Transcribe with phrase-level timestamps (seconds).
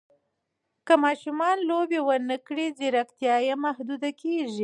[0.85, 1.39] که ماشوم
[1.69, 4.59] لوبې ونه کړي، ځیرکتیا یې محدوده کېږي.